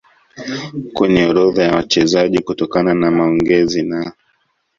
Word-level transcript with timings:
kwenye 0.93 1.25
orodha 1.25 1.63
ya 1.63 1.75
wachezaji 1.75 2.39
Kutokana 2.39 2.93
na 2.93 3.11
maongezi 3.11 3.83
na 3.83 4.11